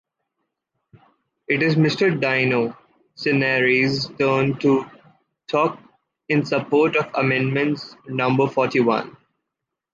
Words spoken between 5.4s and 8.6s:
talk in support of amendment number